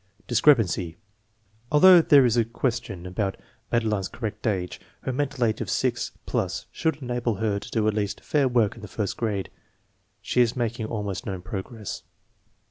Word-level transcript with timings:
Discrepancy: 0.25 0.97
Although 1.71 2.01
there 2.01 2.25
is 2.25 2.35
a 2.35 2.43
question 2.43 3.05
about 3.05 3.37
Made 3.71 3.83
line's 3.83 4.07
correct 4.07 4.47
age, 4.47 4.81
her 5.01 5.13
mental 5.13 5.43
age 5.43 5.61
of 5.61 5.69
6 5.69 6.13
plus 6.25 6.65
should 6.71 6.95
enable 7.03 7.35
her 7.35 7.59
to 7.59 7.69
do 7.69 7.87
at 7.87 7.93
least 7.93 8.19
fair 8.19 8.47
work 8.47 8.73
in 8.73 8.81
the 8.81 8.87
first 8.87 9.15
grade. 9.15 9.51
She 10.19 10.41
is 10.41 10.55
making 10.55 10.87
al 10.89 11.03
most 11.03 11.27
no 11.27 11.39
progress. 11.39 12.01